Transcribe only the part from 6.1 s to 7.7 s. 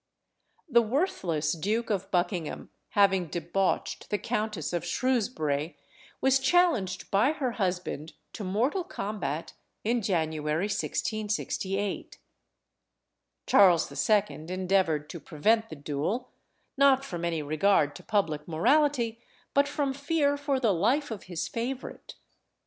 was challenged by her